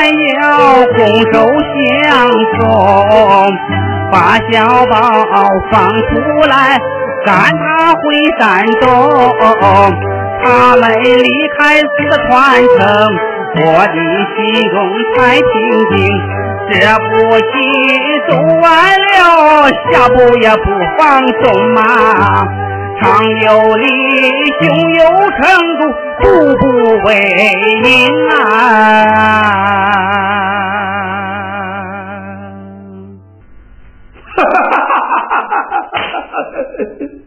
[0.00, 0.08] 不敢
[0.40, 0.42] 要，
[0.96, 0.98] 拱
[1.30, 1.34] 手
[1.76, 2.08] 相
[2.58, 2.64] 送，
[4.10, 4.16] 把
[4.50, 4.96] 小宝
[5.70, 6.10] 放出
[6.48, 6.54] 来，
[7.26, 8.00] 赶他回
[8.38, 8.86] 山东。
[10.42, 11.86] 他们离开四
[12.26, 12.32] 川
[12.78, 12.80] 城，
[13.56, 13.94] 我的
[14.34, 14.38] 心
[14.70, 14.76] 中
[15.14, 15.44] 才平
[15.94, 15.94] 静。
[16.70, 17.50] 这步棋
[18.26, 18.30] 走
[18.62, 18.64] 完
[18.96, 20.64] 了，下步也不
[20.96, 21.00] 放
[21.42, 21.78] 松嘛。
[23.00, 23.06] 上
[23.40, 23.86] 有礼，
[24.60, 25.40] 胸有成
[25.78, 25.82] 竹，
[26.20, 26.24] 步
[26.56, 26.62] 步
[27.06, 27.08] 为
[27.84, 27.88] 营
[28.30, 28.34] 啊。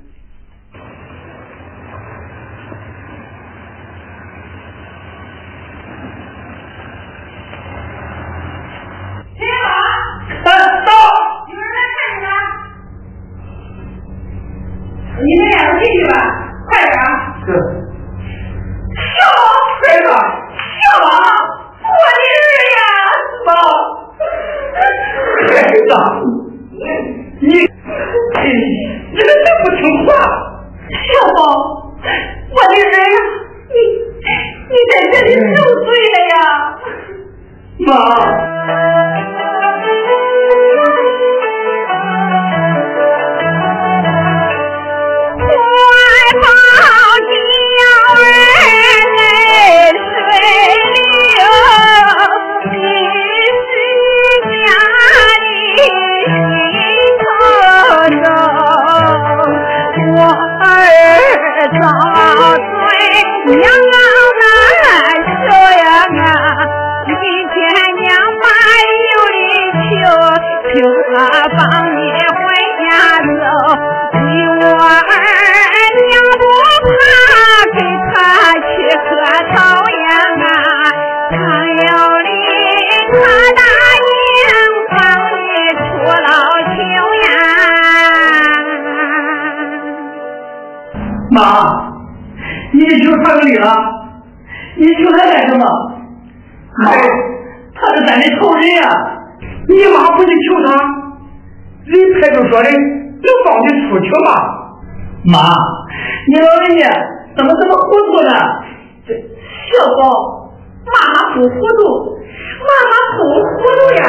[111.34, 112.18] 不糊涂，
[112.62, 114.04] 妈妈不糊涂呀。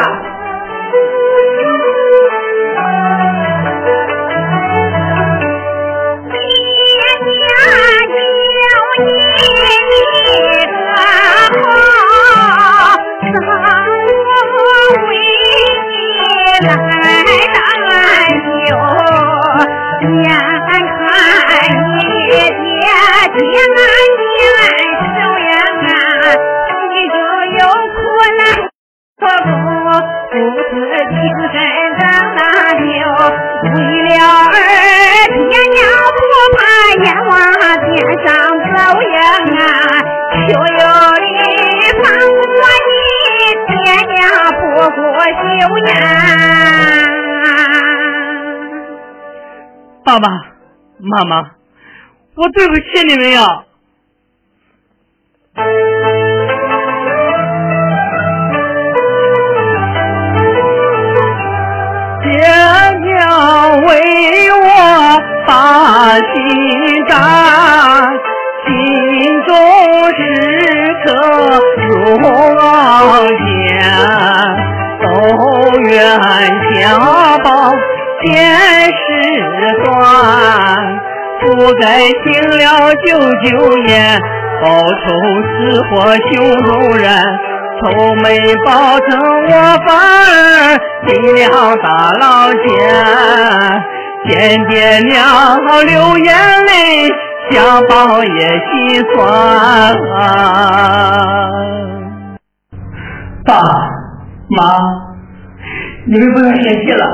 [50.04, 50.28] 爸爸
[50.98, 51.50] 妈妈，
[52.34, 53.64] 我对不起你们呀！
[62.22, 62.30] 爹
[63.00, 63.90] 娘为
[64.52, 64.68] 我
[65.46, 66.24] 把心
[67.08, 67.14] 担，
[68.66, 68.68] 心
[69.46, 69.56] 中
[70.12, 70.20] 时
[71.06, 71.06] 刻
[71.80, 71.84] 如
[72.20, 72.62] 望
[75.28, 75.42] 后
[75.84, 75.92] 院
[76.74, 76.98] 小
[77.44, 77.72] 宝。
[78.22, 78.32] 天
[78.87, 78.96] 事
[79.84, 79.92] 断，
[81.42, 81.84] 不该
[82.24, 82.24] 听
[82.58, 82.62] 了
[83.04, 83.06] 舅
[83.42, 83.46] 舅
[83.87, 83.92] 言，
[84.62, 85.04] 报仇
[85.44, 85.92] 是祸
[86.30, 86.32] 羞
[86.64, 87.04] 辱人，
[87.82, 87.82] 愁
[88.22, 88.24] 眉
[88.64, 89.10] 报成
[89.48, 89.52] 我
[89.84, 91.87] 反儿进了大
[92.18, 92.24] 牢
[92.64, 92.64] 监，
[94.26, 94.32] 见
[94.68, 95.12] 爹娘
[95.84, 96.26] 流眼
[96.64, 97.12] 泪，
[97.50, 97.52] 想
[97.87, 98.32] 报也
[98.70, 99.22] 心酸。
[103.44, 103.52] 爸
[104.48, 104.62] 妈，
[106.06, 107.04] 你们不要生气了。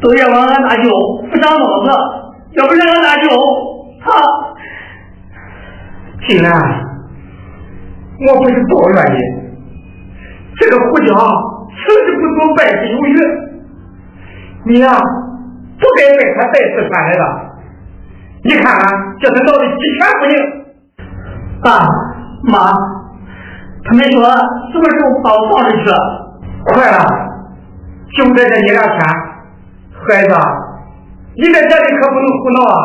[0.00, 0.88] 都怨我俺大舅
[1.28, 1.90] 不长脑子，
[2.52, 3.28] 要不是俺大舅，
[4.00, 4.06] 他
[6.28, 6.52] 金兰，
[8.28, 9.18] 我不是抱怨你，
[10.56, 13.10] 这个胡家成事不足败事有余，
[14.66, 14.86] 你呀
[15.80, 17.22] 不该被他带刺传来的。
[18.44, 18.80] 你看看
[19.18, 20.32] 这他闹得鸡犬不宁。
[21.60, 21.66] 爸
[22.44, 22.70] 妈，
[23.84, 25.90] 他们说什么时候把我放出去？
[26.74, 26.98] 快了，
[28.16, 28.98] 就在这一两天。
[30.00, 30.34] 孩子，
[31.36, 32.76] 你在这里可不能胡闹啊！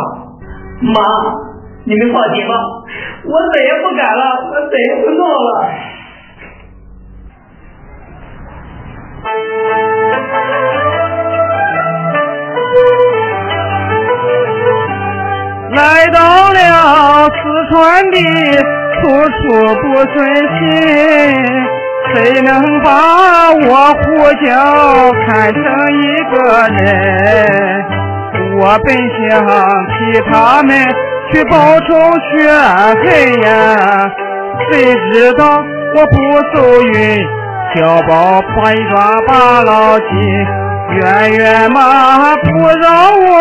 [0.82, 0.96] 妈，
[1.86, 2.54] 你们放心吧，
[3.24, 5.48] 我再也不敢了，我再也不闹了。
[15.72, 16.18] 来到
[16.52, 16.60] 了
[17.30, 17.40] 四
[17.72, 17.74] 川
[18.12, 18.18] 的
[18.96, 19.42] 处处
[19.82, 20.62] 不顺心。
[22.12, 22.52] 谁能
[22.84, 24.04] 把我胡
[24.46, 24.50] 椒
[25.26, 25.64] 看成
[26.02, 26.36] 一个
[26.70, 26.84] 人？
[28.60, 29.00] 我本想
[29.88, 29.96] 替
[30.32, 30.70] 他们
[31.32, 31.56] 去报
[31.88, 31.90] 仇
[32.30, 32.32] 雪
[33.02, 33.04] 恨
[33.42, 33.48] 呀，
[34.70, 35.42] 谁知道
[35.96, 36.16] 我不
[36.56, 36.94] 走运，
[37.74, 38.12] 小宝
[38.56, 38.94] 把一抓
[39.28, 40.06] 把牢记，
[40.92, 42.48] 冤冤嘛不
[42.80, 42.86] 让
[43.26, 43.32] 我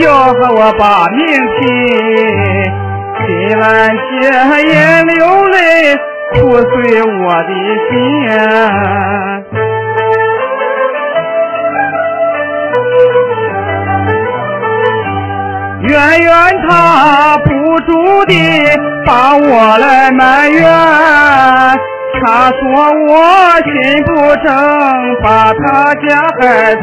[0.00, 1.18] 要和我把命
[1.58, 1.62] 拼，
[3.26, 4.02] 心难解
[4.68, 4.72] 眼
[5.06, 5.56] 流泪，
[6.34, 7.50] 苦碎我的
[7.90, 7.92] 心。
[15.86, 15.92] 冤
[16.22, 16.32] 冤
[16.66, 17.48] 他不
[17.80, 18.32] 住地
[19.06, 20.62] 把我来埋怨，
[22.20, 22.60] 他说
[23.06, 23.12] 我
[23.62, 23.72] 心
[24.04, 24.10] 不
[24.44, 24.46] 正，
[25.22, 26.08] 把他家
[26.40, 26.42] 害
[26.74, 26.82] 惨。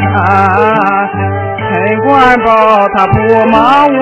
[1.58, 1.70] 陈
[2.02, 2.10] 官
[2.46, 2.48] 宝
[2.96, 3.16] 他不
[3.50, 4.00] 骂我，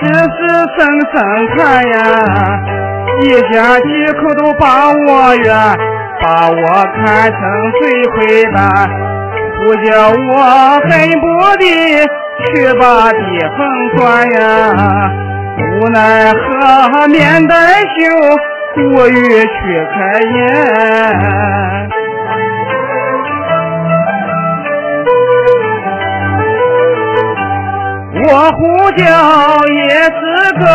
[0.00, 0.36] 只是
[0.76, 0.78] 生
[1.12, 1.16] 生
[1.56, 1.56] 看
[1.92, 1.94] 呀，
[3.22, 5.46] 一家几口都把我怨，
[6.22, 6.62] 把我
[6.94, 7.38] 看成
[7.80, 7.80] 罪
[8.14, 8.60] 魁蛋，
[9.56, 11.24] 不叫我恨不
[11.58, 11.64] 得。
[12.44, 12.44] 去
[12.78, 13.18] 把地
[13.56, 13.56] 横
[13.96, 15.10] 断呀，
[15.58, 17.96] 无奈何面带羞，
[18.74, 19.46] 不语去
[19.94, 20.46] 开眼。
[28.24, 29.04] 我呼叫
[29.66, 30.16] 也是
[30.58, 30.66] 个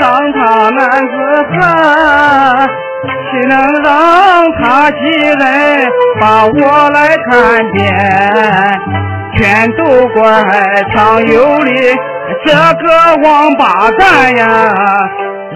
[0.00, 1.12] 堂堂男子
[1.52, 2.66] 汉，
[3.30, 3.52] 岂能
[3.84, 5.40] 让他几人
[6.20, 7.30] 把我来看
[7.72, 7.80] 扁？
[9.36, 10.22] 全都怪
[10.92, 11.70] 常有理
[12.44, 12.86] 这个
[13.22, 14.72] 王八蛋呀！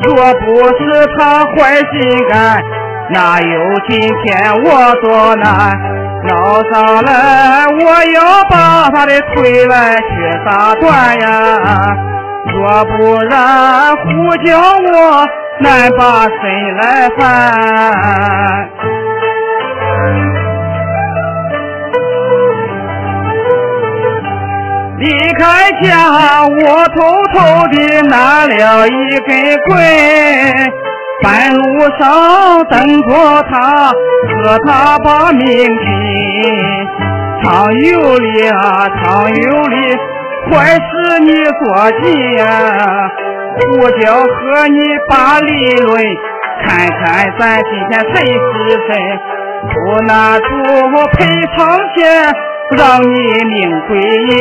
[0.03, 0.47] 若不
[0.79, 2.63] 是他坏心肝，
[3.11, 3.51] 哪有
[3.89, 5.94] 今天我多难？
[6.27, 7.85] 闹上来我
[8.15, 8.19] 要
[8.51, 10.05] 把他的腿来去
[10.47, 11.27] 打断呀！
[12.47, 12.93] 若不
[13.25, 14.49] 然呼叫
[14.93, 15.27] 我
[15.61, 17.21] 难把身来翻。
[24.99, 25.09] 离
[25.39, 25.43] 开
[25.83, 25.91] 家，
[26.47, 26.99] 我偷
[27.35, 29.33] 偷地拿了一根
[29.67, 29.75] 棍，
[31.25, 31.63] 半路
[31.99, 35.83] 上等着他和他把命拼。
[37.43, 39.77] 常有理啊，常有理，
[40.51, 42.05] 坏事你做尽
[42.37, 42.45] 呀！
[43.57, 45.97] 胡椒和你把理论，
[46.63, 47.03] 看看
[47.39, 48.55] 咱今天谁是
[48.87, 48.91] 谁，
[49.73, 49.75] 不
[50.07, 50.43] 拿出
[51.17, 51.25] 赔
[51.57, 52.35] 偿钱。
[52.79, 53.55] 让你命
[53.87, 54.33] 归阴，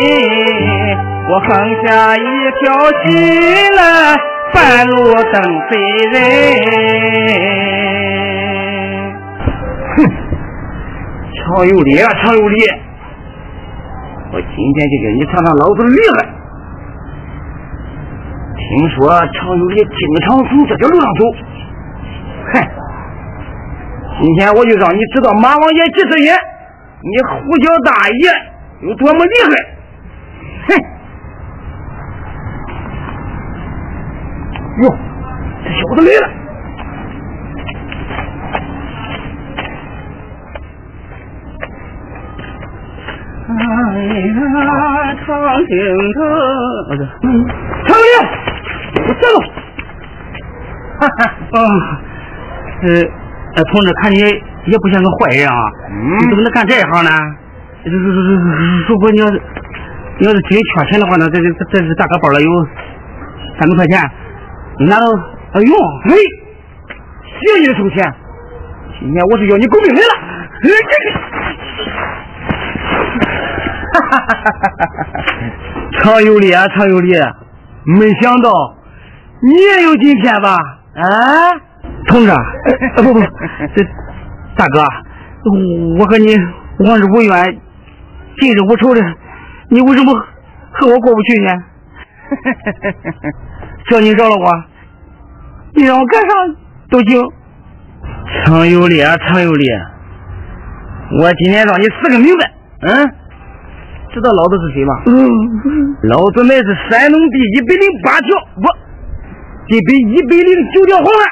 [1.30, 1.50] 我横
[1.86, 2.22] 下一
[2.58, 2.63] 条
[3.04, 3.12] 心
[3.76, 3.82] 来，
[4.54, 5.72] 半路等贼
[6.12, 6.16] 人。
[9.96, 9.98] 哼，
[11.36, 12.56] 常有理啊，常有理！
[14.32, 16.16] 我今天就给你尝尝老子的厉害。
[18.56, 21.26] 听说常有理经常从这条路上走，
[22.54, 22.54] 哼！
[24.22, 26.36] 今天我就让你知道马王爷几十年。
[27.02, 28.32] 你胡椒大爷
[28.88, 29.50] 有多么厉害？
[30.70, 30.72] 哼！
[34.81, 34.89] 哟，
[35.63, 36.25] 这小子来了！
[43.49, 44.27] 哎呀，
[45.25, 45.27] 长
[45.65, 45.71] 镜
[46.15, 46.17] 头，
[46.89, 47.01] 我这，
[47.86, 48.05] 长林，
[48.95, 49.25] 我站住！
[50.99, 51.19] 哈 哈，
[51.53, 51.62] 啊，
[52.81, 54.17] 呃，同志，看你。
[54.65, 55.53] 也不像个坏人啊！
[55.91, 57.11] 你怎么能干这一行呢？
[57.84, 58.07] 如如
[58.88, 59.34] 如果你要是
[60.19, 62.47] 你要是真缺钱的话呢，这这这是大哥包了有
[63.59, 63.99] 三百块钱，
[64.80, 65.05] 你拿到
[65.53, 66.15] 哎呦，哎，
[67.39, 68.13] 谢谢收钱。
[68.99, 70.07] 今天我是要你狗命来了！
[73.93, 74.84] 哈哈哈哈哈！
[76.01, 77.13] 常有理啊，常有理！
[77.86, 78.51] 没想到
[79.43, 80.57] 你也有今天吧？
[80.95, 81.53] 啊，
[82.07, 82.39] 同志，啊
[82.97, 83.86] 不不，这。
[84.55, 84.82] 大哥，
[85.99, 86.36] 我和你
[86.88, 87.59] 往日无冤，
[88.39, 89.01] 近日无仇的，
[89.69, 90.13] 你为什么
[90.71, 91.51] 和我过不去呢？
[93.88, 94.63] 只要你饶了我，
[95.75, 96.27] 你让我干啥
[96.89, 97.21] 都行。
[98.45, 99.65] 常有理啊，常有理！
[101.19, 103.11] 我今天让你死个明白，嗯？
[104.13, 105.03] 知道老子是谁吗？
[105.07, 105.11] 嗯。
[106.03, 108.67] 老子乃是山东第一百零八条，不，
[109.67, 111.23] 第百一百零九条黄案，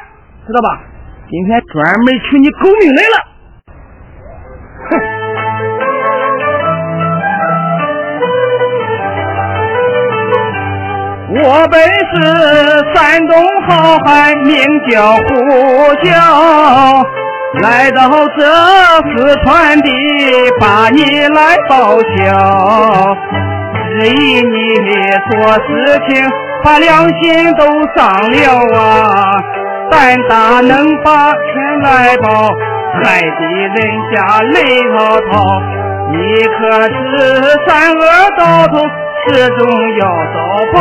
[0.45, 0.81] 知道吧？
[1.29, 3.15] 今天专门取你狗命来了！
[11.43, 12.21] 我本是
[12.93, 13.35] 山东
[13.67, 15.23] 好汉，名叫胡
[16.03, 16.11] 椒，
[17.61, 18.45] 来到这
[19.09, 19.89] 四川地，
[20.59, 23.15] 把你来报效，
[23.99, 24.91] 质疑你
[25.31, 26.29] 做事情，
[26.63, 27.65] 把良心都
[27.95, 29.23] 伤了啊！
[29.89, 32.49] 胆大能把钱来报，
[33.03, 33.77] 害得人
[34.13, 34.55] 家泪
[34.95, 35.43] 滔滔。
[36.13, 36.89] 你可是
[37.67, 38.01] 善恶
[38.37, 38.79] 到头，
[39.27, 39.59] 始终
[39.99, 40.03] 要
[40.33, 40.37] 找
[40.73, 40.79] 报，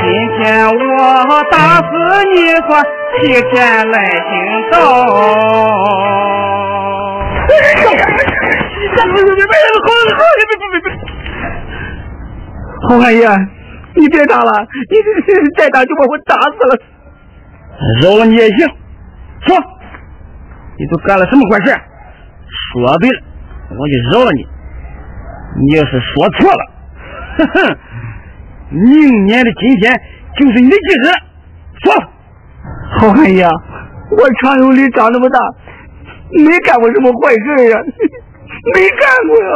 [0.00, 0.02] 今
[0.36, 1.86] 天我打死
[2.34, 2.34] 你
[2.66, 2.68] 说，
[3.20, 3.20] 七
[3.50, 4.30] 天来清
[4.72, 4.76] 早。
[12.88, 13.28] 侯汉爷，
[13.94, 14.50] 你别打了，
[14.90, 14.96] 你
[15.56, 16.76] 再打就把我打死了，
[18.02, 18.66] 饶了你也行。
[19.46, 19.56] 说，
[20.78, 21.72] 你都干了什么坏事？
[22.72, 23.20] 说对了，
[23.70, 24.44] 我就饶了你。
[25.60, 26.71] 你要是说错了。
[27.38, 27.76] 哼 哼，
[28.70, 30.00] 明年的今天
[30.38, 31.06] 就是你的忌日。
[31.84, 31.92] 说，
[32.98, 33.44] 好汉爷，
[34.10, 35.38] 我常有理长这么大，
[36.46, 37.78] 没干过什么坏事呀，
[38.74, 39.48] 没干过呀。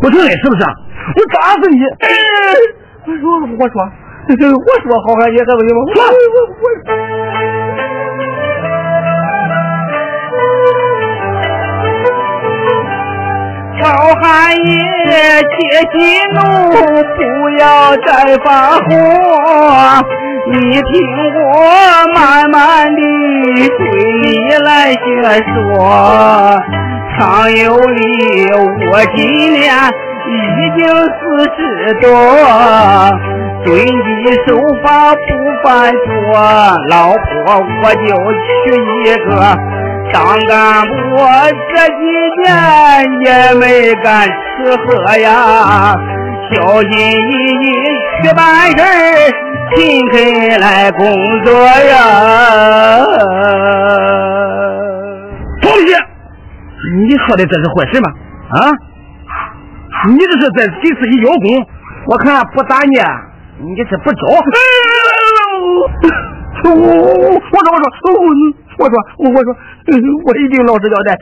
[0.00, 0.62] 不承认是不是？
[0.62, 1.78] 我打死你！
[3.04, 3.76] 我说，我说，
[4.28, 4.32] 我
[4.82, 5.78] 说，好汉爷还不行吗？
[5.94, 6.64] 说，我我。
[13.82, 13.84] 好
[14.20, 15.54] 汉爷，切
[15.92, 15.94] 息
[16.34, 16.38] 怒，
[17.16, 17.20] 不
[17.58, 17.62] 要
[18.06, 18.10] 再
[18.44, 18.80] 发火。
[20.50, 20.84] 你听
[21.36, 21.40] 我
[22.14, 22.58] 慢慢
[22.94, 23.00] 的
[23.68, 23.80] 对
[24.22, 24.24] 你
[24.64, 25.00] 来解
[25.54, 25.54] 说。
[27.18, 27.20] 常
[27.52, 28.00] 有理，
[28.90, 29.20] 我今
[29.52, 29.62] 年
[30.26, 30.30] 已
[30.76, 31.20] 经四
[31.56, 31.60] 十
[32.00, 32.08] 多，
[33.64, 33.86] 遵纪
[34.46, 34.48] 守
[34.82, 35.18] 法不
[35.62, 36.02] 犯错，
[36.88, 37.22] 老婆
[37.82, 38.04] 我就
[38.64, 38.72] 娶
[39.04, 39.30] 一个。
[40.12, 40.52] 当干
[40.86, 40.92] 部
[41.72, 42.02] 这几
[42.42, 42.44] 年
[43.24, 44.06] 也没干
[44.62, 45.96] 吃喝呀，
[46.52, 47.66] 小心翼翼
[48.22, 48.86] 去办事儿
[49.74, 51.04] 勤恳来工
[51.44, 51.90] 作呀。
[55.60, 55.88] 同学，
[57.00, 58.08] 你说的这是坏事吗？
[58.50, 58.70] 啊？
[60.08, 61.66] 你这是在给自己邀功？
[62.06, 62.96] 我看不打你，
[63.58, 64.18] 你是不招。
[66.64, 68.24] 我我我我说我说我。
[68.78, 69.54] 我说，我我说，
[70.24, 71.16] 我一定老实交代，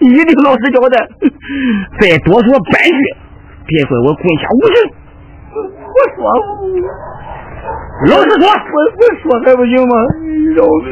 [0.00, 0.96] 一定老实交代。
[2.00, 3.02] 再多说半句，
[3.66, 4.76] 别怪我棍下无情。
[5.88, 6.18] 我说，
[8.08, 9.94] 老实说，我我说还不行吗？
[10.56, 10.86] 饶命！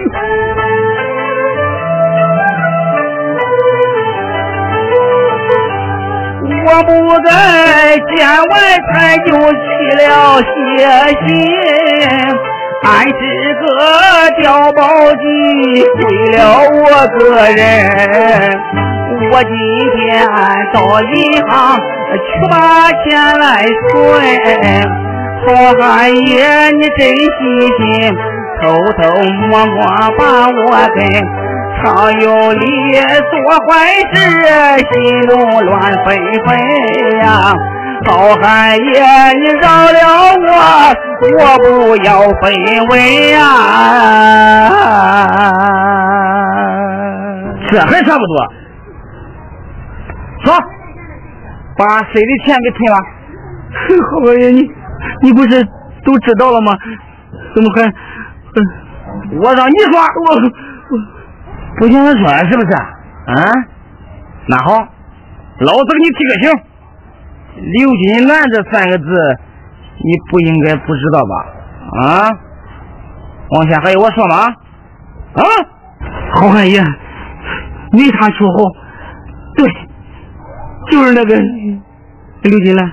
[6.68, 6.90] 我不
[7.24, 7.30] 在
[7.96, 8.16] 见
[8.50, 8.52] 外
[8.92, 9.64] 他就起
[9.96, 10.02] 了
[10.42, 10.44] 邪
[11.24, 11.26] 心。
[12.82, 13.10] 俺是
[13.54, 13.64] 个
[14.40, 14.80] 调包
[15.14, 15.24] 机，
[15.80, 15.85] 为了我
[17.08, 17.18] 个
[17.54, 17.60] 人，
[19.30, 19.52] 我今
[19.94, 20.26] 天
[20.72, 21.14] 到银
[21.48, 22.54] 行去把
[23.04, 23.04] 钱
[23.38, 23.44] 来
[23.88, 23.92] 存。
[25.46, 25.48] 好
[25.78, 27.20] 汉爷，你真细
[27.78, 27.82] 心，
[28.60, 28.62] 偷
[29.00, 29.02] 偷
[29.48, 29.76] 摸摸
[30.18, 30.60] 把我
[30.94, 30.98] 跟。
[31.84, 31.84] 常
[32.20, 32.64] 有理
[33.30, 33.32] 做
[33.68, 33.70] 坏
[34.12, 34.16] 事，
[34.90, 34.94] 心
[35.28, 35.34] 中
[35.66, 35.70] 乱
[36.04, 36.06] 纷
[36.46, 36.48] 纷
[37.20, 37.24] 呀。
[38.06, 38.82] 好汉爷，
[39.40, 39.98] 你饶了
[40.38, 40.50] 我，
[41.22, 42.08] 我不要
[42.40, 42.42] 分
[42.88, 42.92] 文
[43.32, 43.36] 呀！
[47.68, 48.32] 这还差不多。
[50.44, 50.54] 说，
[51.76, 52.96] 把谁的钱给退了？
[54.08, 54.70] 好汉爷，你
[55.22, 55.60] 你不是
[56.04, 56.72] 都知道了吗？
[57.56, 57.82] 怎么还……
[57.82, 57.90] 嗯
[59.40, 60.96] 我让你说，我我
[61.78, 62.72] 不想说是不是？
[62.76, 63.34] 啊？
[64.46, 64.78] 那好，
[65.58, 66.52] 老子给你提个醒。
[67.56, 69.04] 刘金兰这三个字，
[70.04, 71.46] 你不应该不知道吧？
[72.00, 72.30] 啊，
[73.50, 74.36] 往下还有我说吗？
[75.34, 75.42] 啊，
[76.34, 76.80] 好汉爷，
[77.92, 78.70] 没他出后，
[79.56, 79.66] 对，
[80.90, 81.34] 就是那个
[82.42, 82.92] 刘金兰。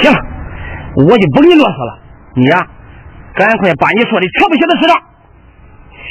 [0.00, 0.12] 行，
[0.96, 1.98] 我就不跟你啰嗦了。
[2.34, 2.66] 你呀，
[3.34, 4.96] 赶快把你说的全部写到纸上，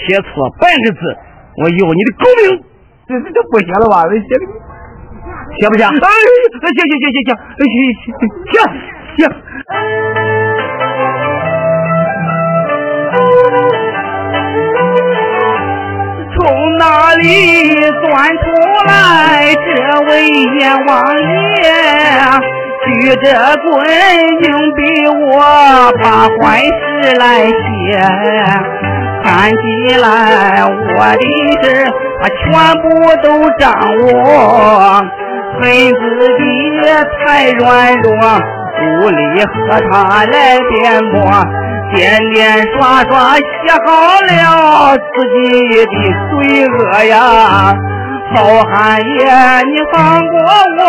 [0.07, 0.99] 写错半个字，
[1.57, 2.63] 我要你的狗命！
[3.07, 4.07] 这这不写了吧？
[4.07, 4.70] 这写的。
[5.59, 5.85] 行不行？
[5.87, 5.91] 哎，
[6.61, 7.69] 行行行行行，行
[8.47, 8.59] 行
[9.17, 9.21] 行。
[16.33, 16.37] 从
[16.77, 16.83] 哪
[17.15, 17.25] 里
[18.01, 18.03] 钻
[18.37, 18.43] 出
[18.87, 18.89] 来
[19.53, 19.65] 这
[20.07, 20.09] 位
[20.59, 20.89] 阎王
[21.57, 21.63] 爷？
[22.83, 22.87] 举
[23.17, 23.25] 着
[23.63, 23.69] 棍
[24.41, 24.45] 硬
[24.75, 24.79] 逼
[25.23, 25.31] 我
[26.01, 26.03] 把
[26.39, 26.71] 坏事
[27.19, 27.51] 来写，
[29.23, 29.61] 看起
[29.97, 30.03] 来
[30.65, 31.23] 我的
[31.61, 31.63] 事
[32.21, 32.41] 他全
[32.81, 32.83] 部
[33.21, 33.25] 都
[33.59, 33.63] 掌
[33.97, 34.09] 握。
[35.61, 35.93] 恨自
[36.39, 36.43] 己
[37.23, 38.09] 太软弱，
[38.81, 39.53] 无力和
[39.91, 40.81] 他来辩
[41.11, 41.15] 驳，
[41.93, 41.99] 点
[42.31, 42.39] 点
[42.73, 43.41] 刷刷写
[43.85, 43.87] 好
[44.21, 45.39] 了自己
[45.85, 45.87] 的
[46.31, 46.73] 罪恶
[47.05, 47.13] 呀！
[48.33, 48.35] 好
[48.71, 49.19] 汉爷，
[49.67, 50.35] 你放过
[50.79, 50.81] 我，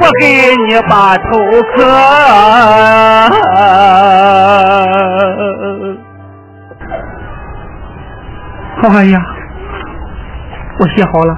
[0.00, 0.22] 我给
[0.66, 1.22] 你把头
[1.72, 1.74] 磕。
[8.82, 9.16] 好汉爷，
[10.78, 11.32] 我写好了，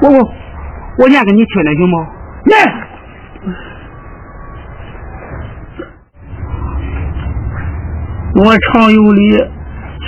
[0.00, 0.35] 我我。
[0.98, 2.06] 我念给你听听行吗？
[2.44, 2.56] 念。
[8.38, 9.20] 我常有理，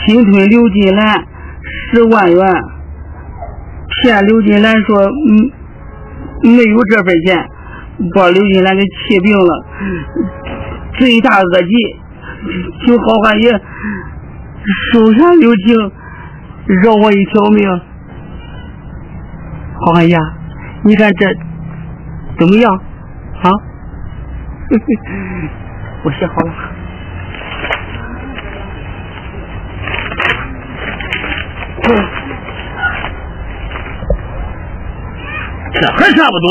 [0.04, 1.24] 侵吞刘金兰
[1.92, 2.38] 十万元，
[4.02, 5.50] 骗刘金兰说嗯
[6.42, 7.48] 没有这份钱，
[8.14, 9.64] 把刘金兰给气病了，
[10.98, 11.68] 罪大恶极，
[12.86, 13.50] 求好汉爷
[14.92, 15.76] 收下刘静，
[16.82, 17.66] 饶我一条命。
[19.80, 20.16] 好汉爷，
[20.82, 21.26] 你看这
[22.38, 22.72] 怎么样？
[23.42, 23.50] 啊？
[26.04, 26.52] 我写好了。
[35.72, 36.46] 这还差不多。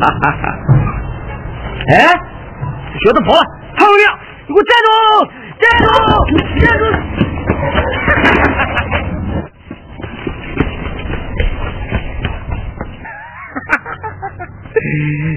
[0.00, 0.44] 哈哈哈！
[1.92, 1.92] 哎，
[3.04, 3.40] 小子跑了，
[3.76, 4.88] 唐有亮，你给我站住！
[5.60, 5.86] 站住！
[6.58, 6.82] 站住！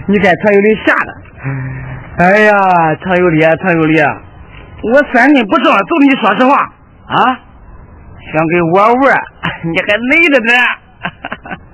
[0.08, 1.14] 你看常有理吓的，
[2.18, 2.54] 哎呀，
[3.04, 4.08] 常有理啊，常有理啊！
[4.84, 6.56] 我三斤不正，走你说实话
[7.08, 7.39] 啊？
[8.32, 9.04] 想跟我玩，
[9.64, 10.51] 你还累着呢。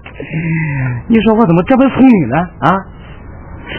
[1.07, 2.37] 你说我怎么这么聪明呢？
[2.61, 2.71] 啊？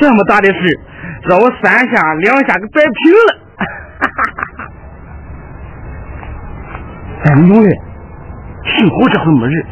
[0.00, 0.80] 这么大的事，
[1.28, 3.30] 让我三下两下给摆平了。
[7.24, 7.68] 哎，兄弟，
[8.64, 9.66] 幸好这回没人，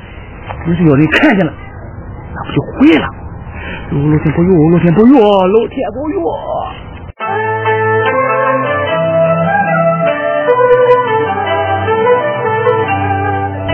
[0.66, 1.52] 要是有人看见了，
[2.34, 3.06] 那不就毁了？
[3.90, 6.20] 老天保佑，老天保佑，老天保佑！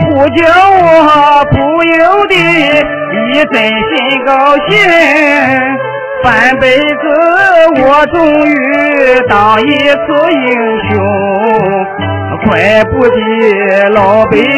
[0.06, 0.38] 不叫
[0.70, 0.78] 我
[1.50, 1.98] 不由
[2.28, 4.30] 得一阵心高
[4.68, 4.72] 兴，
[6.22, 7.02] 半辈子
[7.82, 8.14] 我终
[8.46, 8.54] 于
[9.28, 9.98] 当一次
[10.30, 10.46] 英
[10.90, 10.92] 雄，
[12.46, 13.16] 怪不得
[13.90, 14.54] 老百姓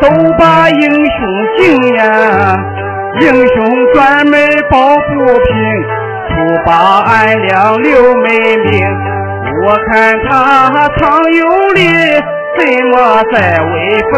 [0.00, 0.06] 都
[0.38, 1.18] 把英雄
[1.58, 1.58] 敬
[1.96, 2.79] 呀。
[3.20, 3.56] 英雄
[3.92, 4.32] 专门
[4.70, 5.48] 抱不平，
[6.28, 7.88] 不把俺俩留
[8.22, 8.72] 美名。
[9.62, 11.44] 我看他常有
[11.74, 11.78] 理。
[12.58, 12.94] 怎么
[13.32, 13.72] 在威
[14.12, 14.14] 风？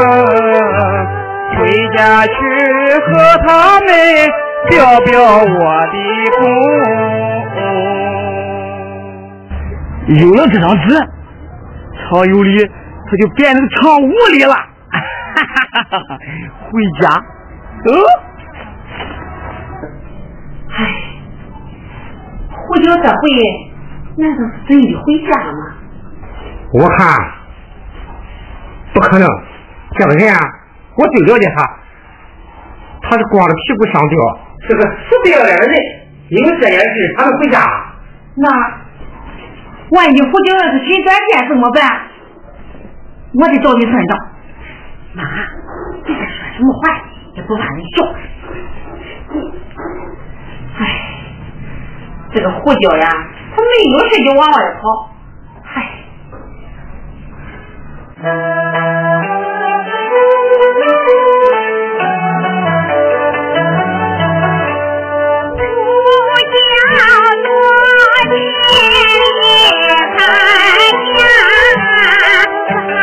[1.54, 1.58] 回
[1.94, 2.30] 家去
[3.06, 3.10] 和
[3.46, 3.88] 他们
[4.70, 4.72] 表
[5.04, 5.46] 表我
[5.92, 5.94] 的
[6.38, 6.42] 功。
[10.16, 10.84] 有了这张纸，
[12.08, 14.54] 常有理他就变成常无理了。
[16.70, 17.04] 回家，
[17.86, 17.90] 嗯。
[20.74, 20.78] 唉，
[22.50, 23.20] 胡椒这回
[24.16, 25.58] 难道是准备回家了吗？
[26.72, 27.16] 我看。
[28.94, 29.26] 不可能，
[29.96, 30.38] 这个人啊，
[30.96, 31.62] 我最了解他，
[33.02, 34.16] 他是光着屁股上吊，
[34.68, 35.74] 是个死不要脸的人。
[36.28, 37.58] 因为这件事，他能回家？
[38.36, 38.48] 那
[39.90, 41.80] 万一胡椒要是寻短见怎么办？
[43.34, 44.18] 我得找你算账。
[45.14, 45.22] 妈，
[46.06, 46.24] 你这说
[46.56, 46.80] 什么话？
[47.34, 48.04] 也不怕人笑。
[48.04, 48.41] 唉，
[52.34, 53.08] 这个胡椒呀，
[53.54, 55.10] 他没有事就往外跑。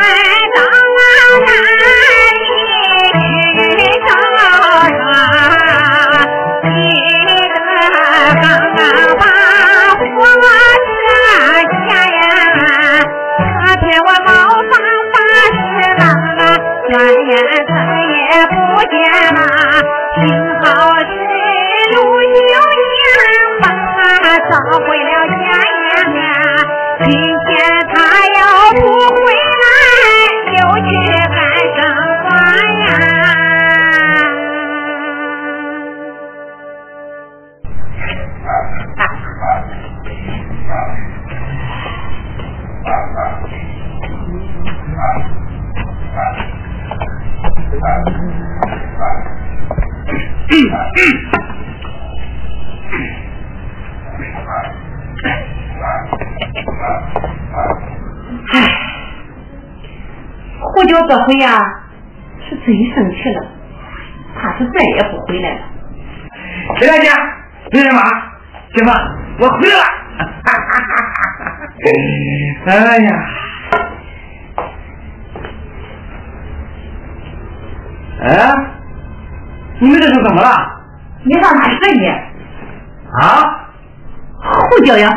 [0.02, 0.39] 这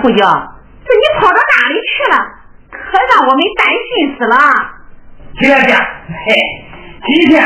[0.03, 0.27] 胡椒
[0.85, 2.15] 这你跑到哪里去了？
[2.69, 2.77] 可
[3.09, 4.35] 让我们担心死了。
[5.39, 6.35] 金大姐，嘿，
[7.07, 7.41] 今天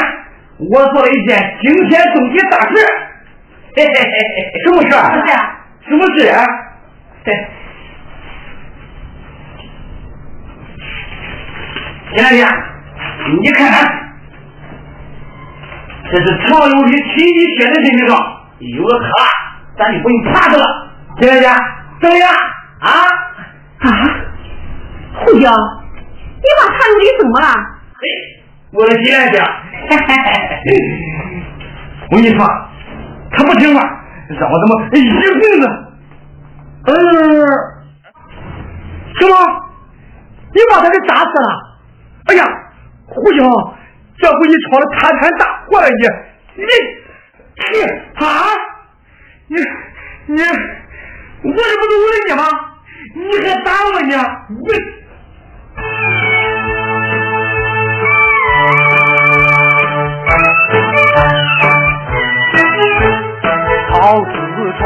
[0.57, 2.73] 我做了一件惊天动地大事，
[3.75, 4.35] 嘿嘿嘿嘿，
[4.65, 4.89] 什么事？
[5.87, 6.33] 什么事？
[7.25, 7.27] 嘿，
[12.15, 12.43] 金大姐，
[13.39, 13.85] 你看看，
[16.11, 18.17] 这是常有理亲笔写的身份上，
[18.57, 19.07] 有了它，
[19.77, 20.65] 咱就不用怕他了。
[21.19, 21.43] 听见
[22.01, 22.29] 怎么样？
[22.79, 22.89] 啊
[23.79, 23.89] 啊！
[25.25, 27.47] 胡椒，你把常有理怎么了？
[27.95, 27.99] 嘿，
[28.71, 29.41] 我的姐姐，
[32.11, 32.45] 我跟你说，
[33.31, 33.81] 他不听话，
[34.29, 34.95] 让我怎么一
[35.39, 35.63] 棍子？
[36.85, 36.93] 嗯，
[39.19, 39.33] 什么？
[40.53, 41.49] 你把他给砸死了？
[42.27, 42.43] 哎呀，
[43.07, 43.43] 胡椒，
[44.17, 45.87] 这回你闯了塌摊大祸了！
[45.89, 45.93] 你，
[46.61, 46.65] 你，
[47.73, 47.75] 你
[48.23, 48.25] 啊！
[49.47, 49.55] 你，
[50.33, 50.37] 你，
[51.47, 52.43] 我这不是为了你吗？
[53.15, 54.13] 你还打我呢？
[54.49, 54.67] 你！
[63.89, 63.95] 跑
[64.25, 64.29] 四
[64.77, 64.85] 川，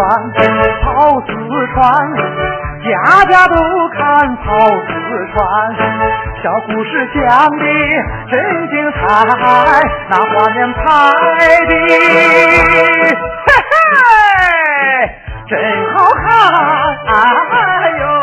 [0.83, 0.85] 跑
[1.21, 1.29] 四
[1.73, 1.75] 川。
[2.81, 2.85] 家
[3.25, 3.55] 家都
[3.93, 3.99] 看
[4.37, 4.45] 跑
[4.87, 4.91] 四
[5.33, 5.39] 川，
[6.43, 7.19] 小故事讲
[7.57, 7.63] 的
[8.31, 8.33] 真
[8.69, 8.99] 精彩，
[10.09, 10.79] 那画面拍
[11.65, 11.71] 的
[13.45, 13.71] 嘿嘿
[15.51, 15.59] 真
[15.97, 16.29] 好看，
[17.83, 18.20] 哎呦。